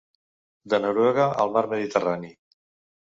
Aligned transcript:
De 0.73 0.79
Noruega 0.85 1.27
al 1.43 1.53
mar 1.59 1.65
Mediterrani. 1.75 2.33